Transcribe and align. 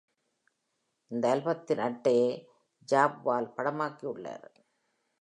இந்த 1.11 1.27
ஆல்பத்தின் 1.35 1.83
அட்டையை 1.87 2.31
ஜெஃப் 2.91 3.21
வால் 3.21 3.53
படமாக்கியுள்ளார். 3.57 4.47